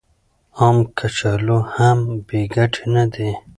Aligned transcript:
عام 0.59 0.77
کچالو 0.97 1.57
هم 1.75 1.97
بې 2.27 2.41
ګټې 2.53 2.83
نه 2.93 3.03
دي. 3.13 3.29